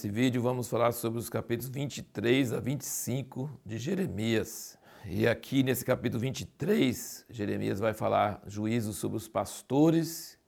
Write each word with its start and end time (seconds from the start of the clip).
Nesse 0.00 0.08
vídeo 0.08 0.40
vamos 0.40 0.66
falar 0.66 0.92
sobre 0.92 1.18
os 1.18 1.28
capítulos 1.28 1.68
23 1.68 2.54
a 2.54 2.58
25 2.58 3.50
de 3.66 3.76
Jeremias. 3.76 4.78
E 5.04 5.28
aqui 5.28 5.62
nesse 5.62 5.84
capítulo 5.84 6.18
23, 6.22 7.26
Jeremias 7.28 7.78
vai 7.78 7.92
falar 7.92 8.42
juízo 8.46 8.94
sobre 8.94 9.18
os 9.18 9.28
pastores 9.28 10.38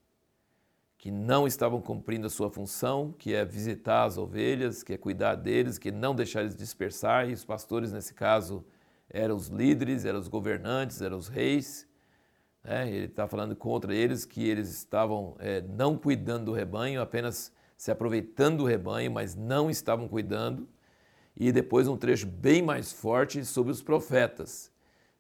que 0.97 1.11
não 1.11 1.47
estavam 1.47 1.83
cumprindo 1.83 2.27
a 2.27 2.31
sua 2.31 2.49
função, 2.49 3.13
que 3.19 3.35
é 3.35 3.45
visitar 3.45 4.05
as 4.05 4.17
ovelhas, 4.17 4.83
que 4.83 4.95
é 4.95 4.97
cuidar 4.97 5.35
deles, 5.35 5.77
que 5.77 5.93
não 5.93 6.15
deixar 6.15 6.41
eles 6.41 6.57
dispersar. 6.57 7.29
E 7.29 7.35
os 7.35 7.45
pastores, 7.45 7.93
nesse 7.93 8.15
caso, 8.15 8.65
eram 9.11 9.37
os 9.37 9.49
líderes, 9.49 10.07
eram 10.07 10.19
os 10.19 10.29
governantes, 10.29 11.03
eram 11.03 11.19
os 11.19 11.29
reis. 11.29 11.87
Né? 12.65 12.91
Ele 12.91 13.05
está 13.05 13.29
falando 13.29 13.55
contra 13.55 13.95
eles 13.95 14.25
que 14.25 14.49
eles 14.49 14.71
estavam 14.71 15.37
é, 15.39 15.61
não 15.61 15.99
cuidando 15.99 16.47
do 16.47 16.53
rebanho, 16.55 17.03
apenas 17.03 17.53
se 17.83 17.91
aproveitando 17.91 18.59
do 18.59 18.65
rebanho, 18.65 19.11
mas 19.11 19.35
não 19.35 19.69
estavam 19.69 20.07
cuidando. 20.07 20.69
E 21.37 21.51
depois 21.51 21.89
um 21.89 21.97
trecho 21.97 22.29
bem 22.29 22.63
mais 22.63 22.93
forte 22.93 23.45
sobre 23.45 23.73
os 23.73 23.83
profetas. 23.83 24.71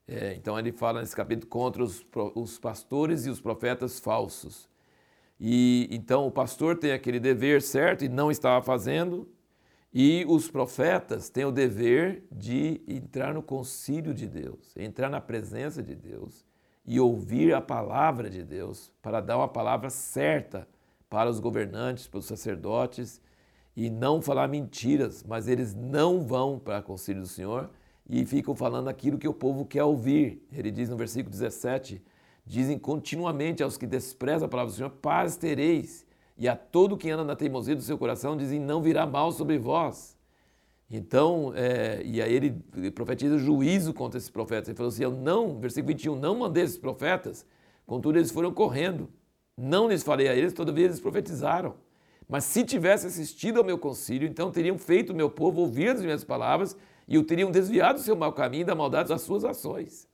É, 0.06 0.34
então 0.34 0.56
ele 0.56 0.70
fala 0.70 1.00
nesse 1.00 1.16
capítulo 1.16 1.48
contra 1.48 1.82
os, 1.82 2.06
os 2.36 2.60
pastores 2.60 3.26
e 3.26 3.30
os 3.30 3.40
profetas 3.40 3.98
falsos. 3.98 4.68
E 5.40 5.88
então 5.90 6.24
o 6.24 6.30
pastor 6.30 6.78
tem 6.78 6.92
aquele 6.92 7.18
dever 7.18 7.60
certo 7.60 8.04
e 8.04 8.08
não 8.08 8.30
estava 8.30 8.64
fazendo, 8.64 9.28
e 9.92 10.24
os 10.28 10.48
profetas 10.48 11.28
têm 11.28 11.44
o 11.44 11.50
dever 11.50 12.22
de 12.30 12.80
entrar 12.86 13.34
no 13.34 13.42
concílio 13.42 14.14
de 14.14 14.28
Deus, 14.28 14.72
entrar 14.76 15.10
na 15.10 15.20
presença 15.20 15.82
de 15.82 15.96
Deus 15.96 16.46
e 16.86 17.00
ouvir 17.00 17.54
a 17.54 17.60
palavra 17.60 18.30
de 18.30 18.44
Deus 18.44 18.92
para 19.02 19.20
dar 19.20 19.36
uma 19.36 19.48
palavra 19.48 19.90
certa 19.90 20.68
para 21.12 21.28
os 21.28 21.38
governantes, 21.38 22.06
para 22.06 22.20
os 22.20 22.24
sacerdotes 22.24 23.20
e 23.76 23.90
não 23.90 24.22
falar 24.22 24.48
mentiras, 24.48 25.22
mas 25.22 25.46
eles 25.46 25.74
não 25.74 26.22
vão 26.22 26.58
para 26.58 26.78
o 26.78 26.82
concílio 26.82 27.20
do 27.20 27.28
Senhor 27.28 27.68
e 28.08 28.24
ficam 28.24 28.56
falando 28.56 28.88
aquilo 28.88 29.18
que 29.18 29.28
o 29.28 29.34
povo 29.34 29.66
quer 29.66 29.84
ouvir. 29.84 30.42
Ele 30.50 30.70
diz 30.70 30.88
no 30.88 30.96
versículo 30.96 31.30
17: 31.30 32.02
Dizem 32.46 32.78
continuamente 32.78 33.62
aos 33.62 33.76
que 33.76 33.86
desprezam 33.86 34.46
a 34.46 34.48
palavra 34.48 34.72
do 34.72 34.74
Senhor: 34.74 34.88
paz 34.88 35.36
tereis. 35.36 36.06
E 36.38 36.48
a 36.48 36.56
todo 36.56 36.96
que 36.96 37.10
anda 37.10 37.24
na 37.24 37.36
teimosia 37.36 37.76
do 37.76 37.82
seu 37.82 37.98
coração, 37.98 38.34
dizem: 38.34 38.58
não 38.58 38.80
virá 38.80 39.04
mal 39.04 39.32
sobre 39.32 39.58
vós. 39.58 40.16
Então, 40.90 41.52
é, 41.54 42.00
e 42.02 42.22
aí 42.22 42.32
ele 42.32 42.90
profetiza 42.90 43.36
juízo 43.36 43.92
contra 43.92 44.16
esses 44.16 44.30
profetas. 44.30 44.70
Ele 44.70 44.78
falou 44.78 44.88
assim: 44.88 45.04
Eu 45.04 45.12
não, 45.12 45.60
versículo 45.60 45.88
21, 45.88 46.16
não 46.16 46.38
mandei 46.38 46.64
esses 46.64 46.78
profetas, 46.78 47.44
contudo 47.86 48.18
eles 48.18 48.30
foram 48.30 48.50
correndo. 48.50 49.10
Não 49.56 49.88
lhes 49.88 50.02
falei 50.02 50.28
a 50.28 50.34
eles, 50.34 50.52
todavia 50.52 50.84
eles 50.84 51.00
profetizaram. 51.00 51.74
Mas 52.28 52.44
se 52.44 52.64
tivesse 52.64 53.06
assistido 53.06 53.58
ao 53.58 53.64
meu 53.64 53.76
concílio, 53.76 54.28
então 54.28 54.50
teriam 54.50 54.78
feito 54.78 55.12
o 55.12 55.16
meu 55.16 55.28
povo 55.28 55.60
ouvir 55.60 55.90
as 55.90 56.00
minhas 56.00 56.24
palavras 56.24 56.76
e 57.06 57.18
o 57.18 57.24
teriam 57.24 57.50
desviado 57.50 57.98
do 57.98 58.04
seu 58.04 58.16
mau 58.16 58.32
caminho 58.32 58.62
e 58.62 58.64
da 58.64 58.74
maldade 58.74 59.10
das 59.10 59.22
suas 59.22 59.44
ações. 59.44 60.08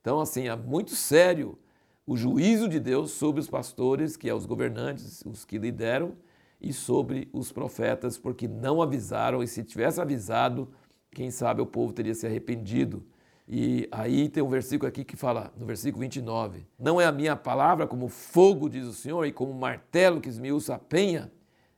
Então, 0.00 0.20
assim, 0.20 0.48
é 0.48 0.56
muito 0.56 0.94
sério 0.94 1.58
o 2.06 2.16
juízo 2.16 2.68
de 2.68 2.78
Deus 2.78 3.12
sobre 3.12 3.40
os 3.40 3.48
pastores, 3.48 4.16
que 4.16 4.28
é 4.28 4.34
os 4.34 4.44
governantes, 4.44 5.22
os 5.24 5.44
que 5.44 5.56
lideram, 5.56 6.12
e 6.60 6.72
sobre 6.72 7.28
os 7.32 7.52
profetas, 7.52 8.18
porque 8.18 8.46
não 8.48 8.82
avisaram, 8.82 9.42
e 9.42 9.48
se 9.48 9.62
tivesse 9.64 10.00
avisado, 10.00 10.68
quem 11.10 11.30
sabe 11.30 11.62
o 11.62 11.66
povo 11.66 11.92
teria 11.92 12.14
se 12.14 12.26
arrependido. 12.26 13.04
E 13.46 13.86
aí 13.92 14.28
tem 14.28 14.42
um 14.42 14.48
versículo 14.48 14.88
aqui 14.88 15.04
que 15.04 15.16
fala, 15.16 15.52
no 15.56 15.66
versículo 15.66 16.00
29, 16.00 16.66
não 16.78 16.98
é 17.00 17.04
a 17.04 17.12
minha 17.12 17.36
palavra 17.36 17.86
como 17.86 18.08
fogo, 18.08 18.70
diz 18.70 18.86
o 18.86 18.92
Senhor, 18.92 19.26
e 19.26 19.32
como 19.32 19.52
martelo 19.52 20.20
que 20.20 20.28
esmiuça 20.28 20.74
a 20.74 20.78
penha? 20.78 21.30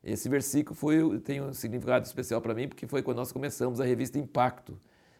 Esse 0.03 0.28
versículo 0.28 0.77
foi, 0.77 1.19
tem 1.19 1.43
um 1.43 1.53
significado 1.53 2.06
especial 2.06 2.41
para 2.41 2.54
mim, 2.54 2.69
porque 2.69 2.87
foi 2.87 3.03
quando 3.03 3.16
nós 3.16 3.32
começamos 3.32 3.81
a 3.81 3.84
revista 3.84 4.16
Impacto. 4.16 4.78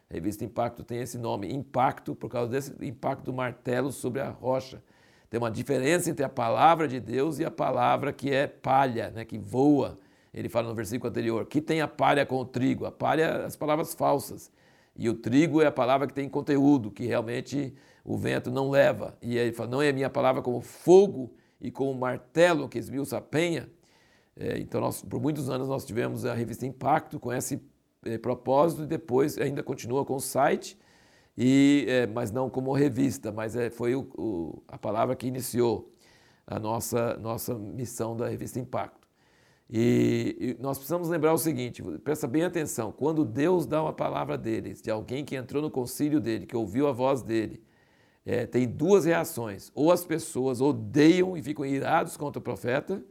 A 0.09 0.13
revista 0.13 0.45
Impacto 0.45 0.85
tem 0.85 0.99
esse 0.99 1.17
nome, 1.17 1.53
Impacto, 1.53 2.15
por 2.15 2.29
causa 2.29 2.49
desse 2.49 2.73
impacto 2.81 3.25
do 3.25 3.33
martelo 3.33 3.91
sobre 3.91 4.21
a 4.21 4.29
rocha. 4.29 4.81
Tem 5.29 5.37
uma 5.37 5.51
diferença 5.51 6.09
entre 6.09 6.23
a 6.23 6.29
palavra 6.29 6.87
de 6.87 7.01
Deus 7.01 7.39
e 7.39 7.43
a 7.43 7.51
palavra 7.51 8.13
que 8.13 8.33
é 8.33 8.47
palha, 8.47 9.09
né, 9.09 9.25
que 9.25 9.37
voa. 9.37 9.99
Ele 10.33 10.47
fala 10.47 10.69
no 10.69 10.75
versículo 10.75 11.09
anterior, 11.09 11.45
que 11.45 11.59
tem 11.59 11.81
a 11.81 11.87
palha 11.87 12.25
com 12.25 12.37
o 12.37 12.45
trigo. 12.45 12.85
A 12.85 12.91
palha, 12.91 13.45
as 13.45 13.57
palavras 13.57 13.93
falsas. 13.93 14.49
E 14.97 15.09
o 15.09 15.13
trigo 15.13 15.61
é 15.61 15.67
a 15.67 15.71
palavra 15.71 16.07
que 16.07 16.13
tem 16.13 16.27
conteúdo, 16.27 16.89
que 16.89 17.05
realmente 17.05 17.73
o 18.03 18.17
vento 18.17 18.49
não 18.49 18.69
leva. 18.69 19.17
E 19.21 19.37
ele 19.37 19.53
fala, 19.53 19.69
não 19.69 19.81
é 19.81 19.89
a 19.89 19.93
minha 19.93 20.09
palavra 20.09 20.41
como 20.41 20.59
fogo 20.59 21.33
e 21.61 21.69
como 21.69 21.93
martelo 21.93 22.67
que 22.67 22.79
esmiuça 22.79 23.17
a 23.17 23.21
penha. 23.21 23.69
É, 24.35 24.57
então, 24.59 24.81
nós, 24.81 25.03
por 25.03 25.19
muitos 25.21 25.49
anos 25.49 25.67
nós 25.67 25.85
tivemos 25.85 26.25
a 26.25 26.33
revista 26.33 26.65
Impacto 26.65 27.19
com 27.19 27.31
esse 27.31 27.61
é, 28.05 28.17
propósito 28.17 28.83
e 28.83 28.87
depois 28.87 29.37
ainda 29.37 29.61
continua 29.63 30.05
com 30.05 30.15
o 30.15 30.19
site 30.19 30.77
e, 31.37 31.85
é, 31.87 32.07
mas 32.07 32.31
não 32.31 32.49
como 32.49 32.73
revista, 32.73 33.31
mas 33.31 33.55
é, 33.55 33.69
foi 33.69 33.95
o, 33.95 34.09
o, 34.17 34.63
a 34.67 34.77
palavra 34.77 35.15
que 35.15 35.27
iniciou 35.27 35.91
a 36.45 36.57
nossa, 36.59 37.15
nossa 37.17 37.53
missão 37.53 38.15
da 38.15 38.27
revista 38.27 38.59
Impacto. 38.59 39.06
E, 39.69 40.55
e, 40.57 40.61
nós 40.61 40.77
precisamos 40.77 41.09
lembrar 41.09 41.33
o 41.33 41.37
seguinte: 41.37 41.83
presta 42.03 42.27
bem 42.27 42.43
atenção, 42.43 42.91
quando 42.91 43.25
Deus 43.25 43.65
dá 43.65 43.81
uma 43.81 43.93
palavra 43.93 44.37
dele, 44.37 44.73
de 44.73 44.89
alguém 44.89 45.25
que 45.25 45.35
entrou 45.35 45.61
no 45.61 45.69
concílio 45.69 46.19
dele, 46.19 46.45
que 46.45 46.55
ouviu 46.55 46.87
a 46.87 46.91
voz 46.91 47.21
dele, 47.21 47.61
é, 48.25 48.45
tem 48.45 48.67
duas 48.67 49.05
reações: 49.05 49.71
ou 49.75 49.91
as 49.91 50.05
pessoas 50.05 50.61
odeiam 50.61 51.35
e 51.35 51.43
ficam 51.43 51.65
irados 51.65 52.15
contra 52.15 52.39
o 52.39 52.41
profeta, 52.41 53.03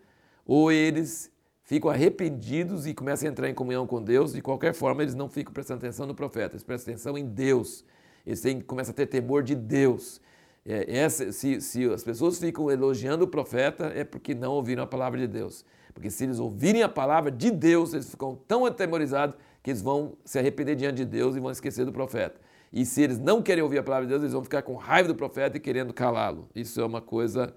ou 0.46 0.72
eles 0.72 1.30
ficam 1.62 1.90
arrependidos 1.90 2.86
e 2.86 2.94
começam 2.94 3.28
a 3.28 3.32
entrar 3.32 3.48
em 3.50 3.54
comunhão 3.54 3.86
com 3.86 4.02
Deus. 4.02 4.32
De 4.32 4.40
qualquer 4.40 4.72
forma, 4.72 5.02
eles 5.02 5.14
não 5.14 5.28
ficam 5.28 5.52
prestando 5.52 5.78
atenção 5.78 6.06
no 6.06 6.14
profeta, 6.14 6.54
eles 6.54 6.64
prestam 6.64 6.94
atenção 6.94 7.18
em 7.18 7.26
Deus 7.26 7.84
eles 8.26 8.40
têm, 8.40 8.60
começam 8.60 8.90
a 8.90 8.94
ter 8.94 9.06
temor 9.06 9.42
de 9.42 9.54
Deus. 9.54 10.20
É, 10.64 10.98
essa, 10.98 11.30
se, 11.30 11.60
se 11.60 11.84
as 11.84 12.02
pessoas 12.02 12.38
ficam 12.40 12.68
elogiando 12.68 13.24
o 13.24 13.28
profeta, 13.28 13.92
é 13.94 14.02
porque 14.02 14.34
não 14.34 14.52
ouviram 14.52 14.82
a 14.82 14.86
palavra 14.86 15.20
de 15.20 15.28
Deus. 15.28 15.64
Porque 15.96 16.10
se 16.10 16.24
eles 16.24 16.38
ouvirem 16.38 16.82
a 16.82 16.90
palavra 16.90 17.30
de 17.30 17.50
Deus, 17.50 17.94
eles 17.94 18.10
ficam 18.10 18.38
tão 18.46 18.66
atemorizados 18.66 19.34
que 19.62 19.70
eles 19.70 19.80
vão 19.80 20.12
se 20.26 20.38
arrepender 20.38 20.76
diante 20.76 20.96
de 20.96 21.06
Deus 21.06 21.34
e 21.34 21.40
vão 21.40 21.50
esquecer 21.50 21.86
do 21.86 21.92
profeta. 21.92 22.38
E 22.70 22.84
se 22.84 23.00
eles 23.00 23.18
não 23.18 23.40
querem 23.40 23.62
ouvir 23.62 23.78
a 23.78 23.82
palavra 23.82 24.04
de 24.04 24.10
Deus, 24.10 24.20
eles 24.20 24.34
vão 24.34 24.44
ficar 24.44 24.60
com 24.60 24.74
raiva 24.74 25.08
do 25.08 25.14
profeta 25.14 25.56
e 25.56 25.60
querendo 25.60 25.94
calá-lo. 25.94 26.50
Isso 26.54 26.82
é 26.82 26.84
uma 26.84 27.00
coisa 27.00 27.54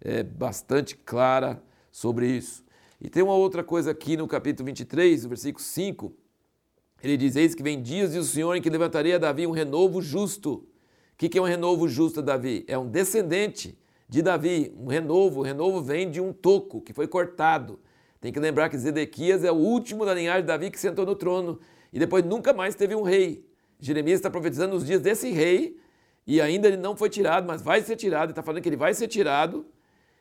é, 0.00 0.22
bastante 0.22 0.96
clara 0.96 1.62
sobre 1.90 2.26
isso. 2.26 2.64
E 2.98 3.10
tem 3.10 3.22
uma 3.22 3.34
outra 3.34 3.62
coisa 3.62 3.90
aqui 3.90 4.16
no 4.16 4.26
capítulo 4.26 4.64
23, 4.64 5.24
no 5.24 5.28
versículo 5.28 5.62
5, 5.62 6.14
ele 7.02 7.18
diz: 7.18 7.36
Eis 7.36 7.54
que 7.54 7.62
vem 7.62 7.82
dias, 7.82 8.12
diz 8.12 8.26
o 8.26 8.32
Senhor, 8.32 8.56
em 8.56 8.62
que 8.62 8.70
levantaria 8.70 9.16
a 9.16 9.18
Davi 9.18 9.46
um 9.46 9.50
renovo 9.50 10.00
justo. 10.00 10.66
O 11.12 11.16
que 11.16 11.36
é 11.36 11.42
um 11.42 11.44
renovo 11.44 11.86
justo 11.86 12.22
Davi? 12.22 12.64
É 12.66 12.78
um 12.78 12.88
descendente 12.88 13.78
de 14.12 14.20
Davi, 14.20 14.74
um 14.78 14.88
renovo. 14.88 15.40
O 15.40 15.42
renovo 15.42 15.80
vem 15.80 16.10
de 16.10 16.20
um 16.20 16.34
toco 16.34 16.82
que 16.82 16.92
foi 16.92 17.08
cortado. 17.08 17.80
Tem 18.20 18.30
que 18.30 18.38
lembrar 18.38 18.68
que 18.68 18.76
Zedequias 18.76 19.42
é 19.42 19.50
o 19.50 19.54
último 19.54 20.04
da 20.04 20.12
linhagem 20.12 20.42
de 20.42 20.48
Davi 20.48 20.70
que 20.70 20.78
sentou 20.78 21.06
no 21.06 21.16
trono 21.16 21.58
e 21.90 21.98
depois 21.98 22.22
nunca 22.22 22.52
mais 22.52 22.74
teve 22.74 22.94
um 22.94 23.00
rei. 23.00 23.42
Jeremias 23.80 24.18
está 24.18 24.28
profetizando 24.28 24.76
os 24.76 24.84
dias 24.84 25.00
desse 25.00 25.30
rei 25.30 25.80
e 26.26 26.42
ainda 26.42 26.68
ele 26.68 26.76
não 26.76 26.94
foi 26.94 27.08
tirado, 27.08 27.46
mas 27.46 27.62
vai 27.62 27.80
ser 27.80 27.96
tirado. 27.96 28.24
Ele 28.24 28.32
está 28.32 28.42
falando 28.42 28.60
que 28.60 28.68
ele 28.68 28.76
vai 28.76 28.92
ser 28.92 29.08
tirado 29.08 29.64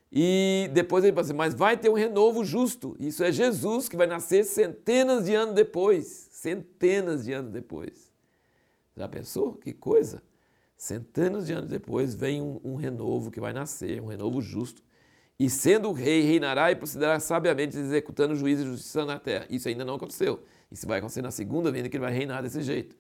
e 0.09 0.69
depois 0.73 1.03
ele 1.03 1.12
fala 1.12 1.25
assim, 1.25 1.35
mas 1.35 1.53
vai 1.53 1.75
ter 1.75 1.90
um 1.90 1.94
renovo 1.94 2.46
justo. 2.46 2.96
Isso 2.97 3.25
é 3.25 3.29
Jesus 3.29 3.90
que 3.90 3.97
vai 3.97 4.08
nascer 4.08 4.46
centenas 4.46 5.25
de 5.25 5.35
anos 5.35 5.53
depois 5.53 6.31
centenas 6.31 7.25
de 7.25 7.34
anos 7.34 7.52
depois. 7.52 8.11
Já 8.97 9.08
pensou? 9.08 9.53
Que 9.53 9.73
coisa! 9.73 10.23
Centenas 10.81 11.45
de 11.45 11.53
anos 11.53 11.69
depois 11.69 12.16
vem 12.16 12.41
um, 12.41 12.59
um 12.63 12.73
renovo 12.73 13.29
que 13.29 13.39
vai 13.39 13.53
nascer, 13.53 14.01
um 14.01 14.07
renovo 14.07 14.41
justo. 14.41 14.81
E 15.37 15.47
sendo 15.47 15.91
rei, 15.91 16.23
reinará 16.23 16.72
e 16.72 16.75
procederá 16.75 17.19
sabiamente, 17.19 17.78
executando 17.78 18.35
juízo 18.35 18.63
e 18.63 18.66
justiça 18.66 19.05
na 19.05 19.19
terra. 19.19 19.45
Isso 19.47 19.67
ainda 19.67 19.85
não 19.85 19.93
aconteceu. 19.93 20.39
Isso 20.72 20.87
vai 20.87 20.97
acontecer 20.97 21.22
na 21.22 21.29
segunda 21.29 21.72
vinda 21.72 21.87
que 21.87 21.97
ele 21.97 22.03
vai 22.03 22.11
reinar 22.11 22.41
desse 22.41 22.63
jeito. 22.63 22.95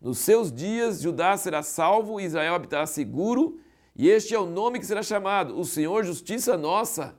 Nos 0.00 0.18
seus 0.18 0.52
dias, 0.52 1.00
Judá 1.00 1.36
será 1.36 1.60
salvo 1.64 2.20
Israel 2.20 2.54
habitará 2.54 2.86
seguro, 2.86 3.58
e 3.96 4.08
este 4.08 4.32
é 4.32 4.38
o 4.38 4.46
nome 4.46 4.78
que 4.78 4.86
será 4.86 5.02
chamado: 5.02 5.58
o 5.58 5.64
Senhor 5.64 6.04
Justiça 6.04 6.56
Nossa. 6.56 7.16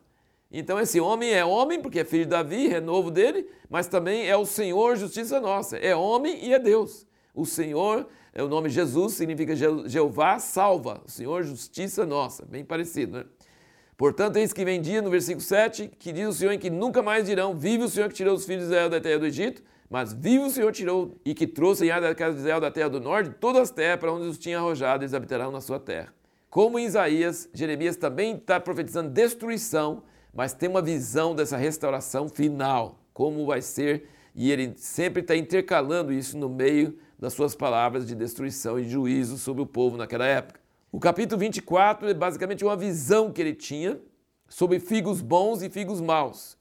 Então 0.50 0.80
esse 0.80 0.98
homem 0.98 1.34
é 1.34 1.44
homem, 1.44 1.82
porque 1.82 2.00
é 2.00 2.06
filho 2.06 2.24
de 2.24 2.30
Davi, 2.30 2.70
renovo 2.70 3.12
dele, 3.12 3.50
mas 3.70 3.90
também 3.90 4.26
é 4.30 4.38
o 4.38 4.46
Senhor 4.46 4.96
justiça 4.96 5.42
nossa. 5.42 5.76
É 5.76 5.94
homem 5.94 6.46
e 6.46 6.54
é 6.54 6.60
Deus. 6.60 7.06
O 7.36 7.46
Senhor, 7.46 8.08
é 8.34 8.42
o 8.42 8.48
nome 8.48 8.70
Jesus, 8.70 9.14
significa 9.14 9.56
Jeová 9.56 10.40
salva. 10.40 11.02
O 11.06 11.12
Senhor 11.12 11.44
justiça 11.44 12.06
nossa. 12.06 12.46
Bem 12.46 12.64
parecido, 12.64 13.18
né? 13.18 13.26
Portanto, 13.98 14.38
eis 14.38 14.52
que 14.52 14.66
vem 14.66 14.82
dia, 14.82 15.02
no 15.02 15.10
versículo 15.10 15.42
7, 15.44 15.90
que 16.00 16.12
diz 16.12 16.28
o 16.28 16.34
Senhor 16.34 16.52
em 16.52 16.60
que 16.60 16.70
nunca 16.70 17.02
mais 17.02 17.26
dirão, 17.26 17.56
vive 17.56 17.84
o 17.84 17.90
Senhor 17.90 18.10
que 18.10 18.16
tirou 18.16 18.34
os 18.34 18.46
filhos 18.46 18.64
de 18.64 18.70
Israel 18.70 18.90
da 18.90 19.00
terra 19.00 19.20
do 19.20 19.26
Egito, 19.26 19.64
mas 19.90 20.12
vive 20.14 20.44
o 20.44 20.50
Senhor 20.50 20.72
tirou 20.72 21.16
e 21.24 21.34
que 21.34 21.48
trouxe 21.48 21.90
ar 21.90 22.02
da 22.02 22.14
casa 22.14 22.34
de 22.34 22.40
Israel 22.40 22.60
da 22.60 22.72
terra 22.72 22.90
do 22.90 23.00
norte 23.00 23.32
todas 23.40 23.62
as 23.62 23.72
terras 23.72 24.00
para 24.00 24.12
onde 24.12 24.28
os 24.28 24.38
tinha 24.38 24.58
arrojado, 24.58 25.04
eles 25.04 25.14
habitarão 25.14 25.52
na 25.52 25.62
sua 25.62 25.80
terra. 25.80 26.14
Como 26.50 26.78
em 26.78 26.86
Isaías, 26.86 27.50
Jeremias 27.54 27.96
também 27.96 28.36
está 28.36 28.60
profetizando 28.60 29.10
destruição 29.10 30.04
mas 30.36 30.54
tem 30.54 30.68
uma 30.68 30.82
visão 30.82 31.34
dessa 31.34 31.56
restauração 31.56 32.28
final, 32.28 33.00
como 33.14 33.46
vai 33.46 33.62
ser 33.62 34.10
E 34.36 34.52
ele 34.52 34.74
sempre 34.76 35.22
está 35.22 35.34
intercalando 35.34 36.12
isso 36.12 36.38
no 36.38 36.50
meio 36.50 36.98
das 37.18 37.34
suas 37.34 37.56
palavras 37.56 38.06
de 38.06 38.16
destruição 38.16 38.80
e 38.80 38.88
juízo 38.88 39.38
sobre 39.38 39.62
o 39.62 39.66
povo 39.66 39.98
naquela 39.98 40.26
época. 40.26 40.60
O 40.92 41.00
capítulo 41.00 41.40
24 41.40 42.10
é 42.10 42.14
basicamente 42.14 42.64
uma 42.64 42.76
visão 42.76 43.32
que 43.32 43.42
ele 43.42 43.54
tinha 43.54 44.00
sobre 44.48 44.80
figos 44.80 45.22
bons 45.22 45.62
e 45.62 45.70
figos 45.70 46.00
maus. 46.00 46.58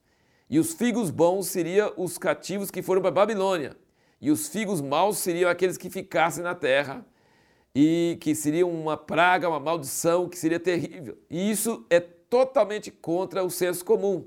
E 0.49 0.59
os 0.59 0.73
figos 0.73 1.09
bons 1.09 1.47
seriam 1.47 1.93
os 1.97 2.17
cativos 2.17 2.69
que 2.69 2.81
foram 2.81 3.01
para 3.01 3.09
a 3.09 3.13
Babilônia, 3.13 3.75
e 4.21 4.31
os 4.31 4.47
figos 4.47 4.81
maus 4.81 5.17
seriam 5.17 5.49
aqueles 5.49 5.77
que 5.77 5.89
ficassem 5.89 6.43
na 6.43 6.55
terra 6.55 7.05
e 7.73 8.17
que 8.21 8.33
seria 8.33 8.65
uma 8.65 8.95
praga, 8.95 9.49
uma 9.49 9.59
maldição, 9.59 10.29
que 10.29 10.37
seria 10.37 10.59
terrível. 10.59 11.17
E 11.29 11.51
isso 11.51 11.85
é 11.89 11.99
totalmente 11.99 12.89
contra 12.89 13.43
o 13.43 13.49
senso 13.49 13.83
comum. 13.83 14.25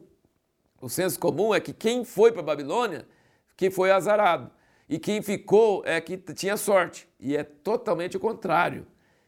O 0.80 0.88
senso 0.88 1.18
comum 1.18 1.54
é 1.54 1.60
que 1.60 1.72
quem 1.72 2.04
foi 2.04 2.30
para 2.30 2.42
a 2.42 2.44
Babilônia, 2.44 3.06
que 3.56 3.70
foi 3.70 3.90
azarado. 3.90 4.50
E 4.88 4.98
quem 4.98 5.20
ficou 5.20 5.82
é 5.84 6.00
que 6.00 6.16
tinha 6.16 6.56
sorte. 6.56 7.08
E 7.20 7.36
é 7.36 7.44
totalmente 7.44 8.16
o 8.16 8.20
contrário. 8.20 8.86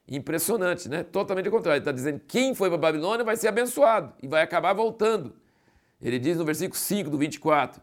Impressionante, 0.08 0.88
né? 0.88 1.02
Totalmente 1.02 1.48
o 1.48 1.52
contrário. 1.52 1.78
Ele 1.78 1.82
está 1.82 1.92
dizendo 1.92 2.20
que 2.20 2.26
quem 2.26 2.54
foi 2.54 2.68
para 2.68 2.76
a 2.76 2.80
Babilônia 2.80 3.24
vai 3.24 3.36
ser 3.36 3.48
abençoado 3.48 4.12
e 4.22 4.26
vai 4.26 4.42
acabar 4.42 4.72
voltando. 4.72 5.34
Ele 6.00 6.18
diz 6.18 6.38
no 6.38 6.44
versículo 6.44 6.78
5 6.78 7.10
do 7.10 7.18
24: 7.18 7.80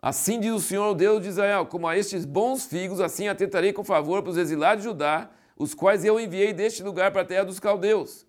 Assim 0.00 0.38
diz 0.38 0.52
o 0.52 0.60
Senhor, 0.60 0.94
Deus 0.94 1.22
de 1.22 1.28
Israel: 1.28 1.66
Como 1.66 1.88
a 1.88 1.96
estes 1.96 2.24
bons 2.24 2.66
figos, 2.66 3.00
assim 3.00 3.26
atentarei 3.26 3.72
com 3.72 3.82
favor 3.82 4.22
para 4.22 4.30
os 4.30 4.36
exilados 4.36 4.84
de 4.84 4.90
Judá, 4.90 5.30
os 5.56 5.74
quais 5.74 6.04
eu 6.04 6.20
enviei 6.20 6.52
deste 6.52 6.82
lugar 6.82 7.10
para 7.10 7.22
a 7.22 7.24
terra 7.24 7.44
dos 7.44 7.58
caldeus. 7.58 8.26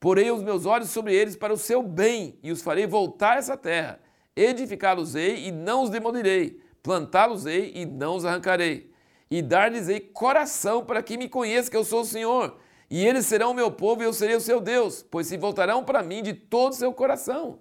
Porei 0.00 0.30
os 0.32 0.42
meus 0.42 0.66
olhos 0.66 0.90
sobre 0.90 1.14
eles 1.14 1.36
para 1.36 1.52
o 1.52 1.56
seu 1.56 1.80
bem 1.80 2.36
e 2.42 2.50
os 2.50 2.60
farei 2.60 2.86
voltar 2.86 3.34
a 3.34 3.38
essa 3.38 3.56
terra 3.56 4.00
edificá-los-ei 4.34 5.48
e 5.48 5.52
não 5.52 5.82
os 5.82 5.90
demolirei, 5.90 6.60
plantá-los-ei 6.82 7.72
e 7.74 7.86
não 7.86 8.16
os 8.16 8.24
arrancarei, 8.24 8.90
e 9.30 9.40
dar-lhes-ei 9.40 10.00
coração 10.00 10.84
para 10.84 11.02
que 11.02 11.16
me 11.16 11.28
conheça 11.28 11.70
que 11.70 11.76
eu 11.76 11.84
sou 11.84 12.02
o 12.02 12.04
Senhor, 12.04 12.56
e 12.90 13.06
eles 13.06 13.24
serão 13.26 13.52
o 13.52 13.54
meu 13.54 13.70
povo 13.70 14.02
e 14.02 14.04
eu 14.04 14.12
serei 14.12 14.36
o 14.36 14.40
seu 14.40 14.60
Deus, 14.60 15.04
pois 15.10 15.26
se 15.26 15.36
voltarão 15.36 15.82
para 15.82 16.02
mim 16.02 16.22
de 16.22 16.34
todo 16.34 16.72
o 16.72 16.76
seu 16.76 16.92
coração. 16.92 17.60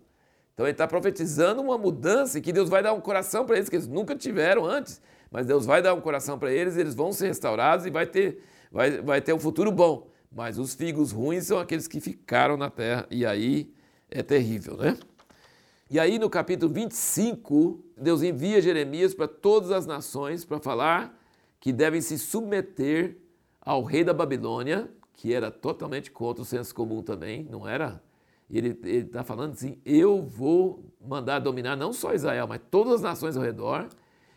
Então 0.53 0.65
ele 0.65 0.73
está 0.73 0.87
profetizando 0.87 1.61
uma 1.61 1.77
mudança 1.77 2.41
que 2.41 2.51
Deus 2.51 2.69
vai 2.69 2.83
dar 2.83 2.93
um 2.93 2.99
coração 2.99 3.45
para 3.45 3.55
eles 3.55 3.69
que 3.69 3.75
eles 3.77 3.87
nunca 3.87 4.15
tiveram 4.15 4.65
antes, 4.65 5.01
mas 5.31 5.45
Deus 5.45 5.65
vai 5.65 5.81
dar 5.81 5.93
um 5.93 6.01
coração 6.01 6.37
para 6.37 6.51
eles, 6.51 6.75
eles 6.75 6.93
vão 6.93 7.13
ser 7.13 7.27
restaurados 7.27 7.85
e 7.85 7.89
vai 7.89 8.05
ter, 8.05 8.43
vai, 8.69 9.01
vai 9.01 9.21
ter 9.21 9.33
um 9.33 9.39
futuro 9.39 9.71
bom. 9.71 10.07
Mas 10.29 10.57
os 10.57 10.73
figos 10.73 11.11
ruins 11.11 11.47
são 11.47 11.59
aqueles 11.59 11.87
que 11.87 11.99
ficaram 11.99 12.57
na 12.57 12.69
terra, 12.69 13.07
e 13.09 13.25
aí 13.25 13.73
é 14.09 14.21
terrível, 14.21 14.75
né? 14.77 14.97
E 15.89 15.99
aí 15.99 16.19
no 16.19 16.29
capítulo 16.29 16.71
25, 16.73 17.83
Deus 18.01 18.23
envia 18.23 18.61
Jeremias 18.61 19.13
para 19.13 19.27
todas 19.27 19.71
as 19.71 19.85
nações 19.85 20.43
para 20.43 20.59
falar 20.59 21.17
que 21.59 21.71
devem 21.71 22.01
se 22.01 22.17
submeter 22.17 23.17
ao 23.61 23.83
rei 23.83 24.03
da 24.03 24.13
Babilônia, 24.13 24.89
que 25.13 25.31
era 25.31 25.51
totalmente 25.51 26.09
contra 26.09 26.41
o 26.41 26.45
senso 26.45 26.73
comum 26.73 27.03
também, 27.03 27.43
não 27.43 27.67
era? 27.67 28.01
Ele 28.49 28.77
está 28.83 29.23
falando 29.23 29.53
assim: 29.53 29.79
eu 29.85 30.21
vou 30.21 30.83
mandar 30.99 31.39
dominar 31.39 31.75
não 31.75 31.93
só 31.93 32.13
Israel, 32.13 32.47
mas 32.47 32.59
todas 32.71 32.95
as 32.95 33.01
nações 33.01 33.37
ao 33.37 33.43
redor. 33.43 33.87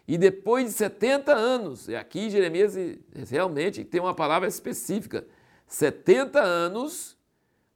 E 0.06 0.19
depois 0.19 0.66
de 0.66 0.72
70 0.72 1.32
anos, 1.34 1.88
e 1.88 1.96
aqui 1.96 2.28
Jeremias 2.28 2.76
realmente 3.31 3.82
tem 3.82 4.00
uma 4.00 4.14
palavra 4.14 4.46
específica: 4.46 5.26
70 5.66 6.38
anos 6.38 7.16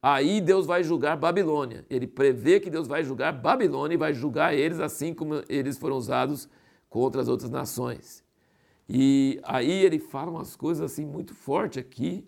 Aí 0.00 0.40
Deus 0.40 0.64
vai 0.64 0.84
julgar 0.84 1.16
Babilônia. 1.16 1.84
Ele 1.90 2.06
prevê 2.06 2.60
que 2.60 2.70
Deus 2.70 2.86
vai 2.86 3.02
julgar 3.02 3.32
Babilônia 3.32 3.94
e 3.94 3.98
vai 3.98 4.14
julgar 4.14 4.54
eles 4.54 4.78
assim 4.78 5.12
como 5.12 5.42
eles 5.48 5.76
foram 5.76 5.96
usados 5.96 6.48
contra 6.88 7.20
as 7.20 7.28
outras 7.28 7.50
nações. 7.50 8.24
E 8.88 9.38
aí 9.42 9.84
ele 9.84 9.98
fala 9.98 10.30
umas 10.30 10.56
coisas 10.56 10.90
assim 10.90 11.04
muito 11.04 11.34
fortes 11.34 11.78
aqui, 11.78 12.24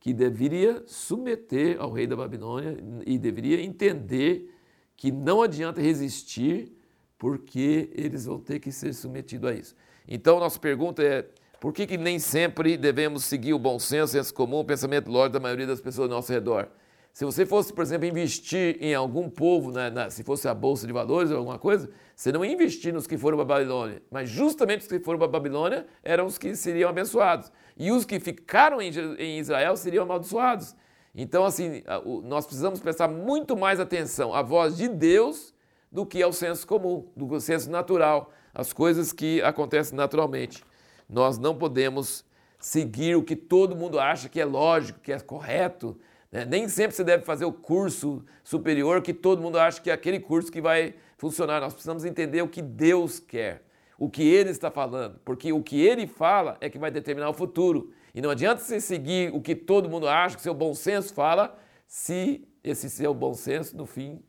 que 0.00 0.12
deveria 0.12 0.82
submeter 0.86 1.80
ao 1.80 1.90
rei 1.90 2.06
da 2.06 2.14
Babilônia 2.14 2.76
e 3.06 3.16
deveria 3.16 3.62
entender 3.62 4.52
que 4.96 5.10
não 5.10 5.40
adianta 5.40 5.80
resistir, 5.80 6.72
porque 7.16 7.90
eles 7.94 8.26
vão 8.26 8.38
ter 8.38 8.58
que 8.58 8.70
ser 8.70 8.92
submetidos 8.92 9.50
a 9.50 9.54
isso. 9.54 9.74
Então, 10.06 10.38
nossa 10.38 10.60
pergunta 10.60 11.02
é: 11.02 11.26
por 11.58 11.72
que, 11.72 11.86
que 11.86 11.96
nem 11.96 12.18
sempre 12.18 12.76
devemos 12.76 13.24
seguir 13.24 13.54
o 13.54 13.58
bom 13.58 13.78
senso, 13.78 14.04
o 14.04 14.08
senso 14.08 14.34
comum, 14.34 14.58
o 14.58 14.64
pensamento 14.64 15.10
lógico 15.10 15.34
da 15.34 15.40
maioria 15.40 15.66
das 15.66 15.80
pessoas 15.80 16.10
ao 16.10 16.16
nosso 16.16 16.30
redor? 16.30 16.68
Se 17.14 17.24
você 17.24 17.46
fosse, 17.46 17.72
por 17.72 17.82
exemplo, 17.82 18.08
investir 18.08 18.76
em 18.80 18.92
algum 18.92 19.30
povo, 19.30 19.70
né, 19.70 19.88
na, 19.88 20.10
se 20.10 20.24
fosse 20.24 20.48
a 20.48 20.52
Bolsa 20.52 20.84
de 20.84 20.92
Valores 20.92 21.30
ou 21.30 21.38
alguma 21.38 21.60
coisa, 21.60 21.88
você 22.16 22.32
não 22.32 22.44
ia 22.44 22.52
investir 22.52 22.92
nos 22.92 23.06
que 23.06 23.16
foram 23.16 23.38
para 23.38 23.44
a 23.44 23.58
Babilônia. 23.58 24.02
Mas 24.10 24.28
justamente 24.28 24.80
os 24.80 24.88
que 24.88 24.98
foram 24.98 25.20
para 25.20 25.28
a 25.28 25.30
Babilônia 25.30 25.86
eram 26.02 26.26
os 26.26 26.36
que 26.36 26.56
seriam 26.56 26.90
abençoados. 26.90 27.52
E 27.76 27.92
os 27.92 28.04
que 28.04 28.18
ficaram 28.18 28.82
em, 28.82 28.90
em 29.16 29.38
Israel 29.38 29.76
seriam 29.76 30.02
amaldiçoados. 30.02 30.74
Então, 31.14 31.44
assim, 31.44 31.84
nós 32.24 32.46
precisamos 32.46 32.80
prestar 32.80 33.06
muito 33.06 33.56
mais 33.56 33.78
atenção 33.78 34.34
à 34.34 34.42
voz 34.42 34.76
de 34.76 34.88
Deus 34.88 35.54
do 35.92 36.04
que 36.04 36.20
ao 36.20 36.32
senso 36.32 36.66
comum, 36.66 37.06
do 37.14 37.40
senso 37.40 37.70
natural, 37.70 38.32
as 38.52 38.72
coisas 38.72 39.12
que 39.12 39.40
acontecem 39.42 39.96
naturalmente. 39.96 40.64
Nós 41.08 41.38
não 41.38 41.54
podemos 41.54 42.24
seguir 42.58 43.14
o 43.14 43.22
que 43.22 43.36
todo 43.36 43.76
mundo 43.76 44.00
acha 44.00 44.28
que 44.28 44.40
é 44.40 44.44
lógico, 44.44 44.98
que 44.98 45.12
é 45.12 45.20
correto. 45.20 45.96
Né? 46.34 46.44
Nem 46.44 46.68
sempre 46.68 46.96
você 46.96 47.04
deve 47.04 47.24
fazer 47.24 47.44
o 47.44 47.52
curso 47.52 48.24
superior 48.42 49.00
que 49.00 49.14
todo 49.14 49.40
mundo 49.40 49.56
acha 49.56 49.80
que 49.80 49.88
é 49.88 49.92
aquele 49.92 50.18
curso 50.18 50.50
que 50.50 50.60
vai 50.60 50.96
funcionar. 51.16 51.60
Nós 51.60 51.72
precisamos 51.72 52.04
entender 52.04 52.42
o 52.42 52.48
que 52.48 52.60
Deus 52.60 53.20
quer, 53.20 53.62
o 53.96 54.10
que 54.10 54.24
Ele 54.24 54.50
está 54.50 54.68
falando, 54.68 55.20
porque 55.24 55.52
o 55.52 55.62
que 55.62 55.80
Ele 55.80 56.08
fala 56.08 56.56
é 56.60 56.68
que 56.68 56.76
vai 56.76 56.90
determinar 56.90 57.30
o 57.30 57.32
futuro. 57.32 57.92
E 58.12 58.20
não 58.20 58.30
adianta 58.30 58.60
você 58.60 58.80
seguir 58.80 59.32
o 59.32 59.40
que 59.40 59.54
todo 59.54 59.88
mundo 59.88 60.08
acha, 60.08 60.34
que 60.34 60.42
seu 60.42 60.52
bom 60.52 60.74
senso 60.74 61.14
fala, 61.14 61.56
se 61.86 62.44
esse 62.64 62.90
seu 62.90 63.14
bom 63.14 63.32
senso, 63.34 63.76
no 63.76 63.86
fim, 63.86 64.20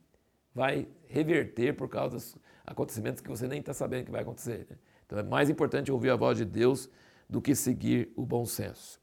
vai 0.53 0.87
reverter 1.07 1.75
por 1.75 1.89
causa 1.89 2.17
dos 2.17 2.37
acontecimentos 2.67 3.19
que 3.19 3.29
você 3.29 3.47
nem 3.47 3.61
está 3.61 3.73
sabendo 3.73 4.05
que 4.05 4.11
vai 4.11 4.21
acontecer. 4.21 4.67
Né? 4.69 4.77
Então 5.07 5.17
é 5.17 5.23
mais 5.23 5.49
importante 5.49 5.91
ouvir 5.91 6.11
a 6.11 6.15
voz 6.15 6.37
de 6.37 6.45
Deus 6.45 6.87
do 7.27 7.41
que 7.41 7.55
seguir 7.55 8.11
o 8.15 8.23
bom 8.23 8.45
senso, 8.45 9.01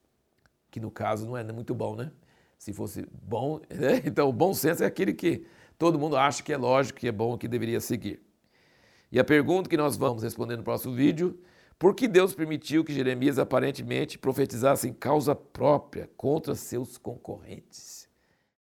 que 0.71 0.79
no 0.79 0.91
caso 0.91 1.27
não 1.27 1.37
é 1.37 1.43
muito 1.53 1.75
bom, 1.75 1.97
né? 1.97 2.13
Se 2.63 2.73
fosse 2.73 3.05
bom. 3.11 3.61
Né? 3.69 4.03
Então, 4.07 4.29
o 4.29 4.33
bom 4.33 4.55
senso 4.55 4.85
é 4.85 4.87
aquele 4.87 5.13
que 5.13 5.45
todo 5.77 5.99
mundo 5.99 6.17
acha 6.17 6.45
que 6.45 6.53
é 6.53 6.57
lógico, 6.57 7.01
que 7.01 7.09
é 7.09 7.13
bom, 7.13 7.37
que 7.37 7.49
deveria 7.49 7.81
seguir. 7.81 8.23
E 9.11 9.19
a 9.19 9.25
pergunta 9.25 9.69
que 9.69 9.77
nós 9.77 9.97
vamos 9.97 10.23
responder 10.23 10.57
no 10.57 10.63
próximo 10.63 10.95
vídeo: 10.95 11.41
por 11.77 11.93
que 11.93 12.07
Deus 12.07 12.33
permitiu 12.33 12.85
que 12.85 12.95
Jeremias 12.95 13.37
aparentemente 13.37 14.17
profetizasse 14.17 14.89
em 14.89 14.93
causa 14.93 15.35
própria 15.35 16.09
contra 16.17 16.55
seus 16.55 16.97
concorrentes? 16.97 18.02